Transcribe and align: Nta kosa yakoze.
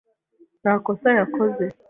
Nta 0.61 0.73
kosa 0.85 1.07
yakoze. 1.19 1.65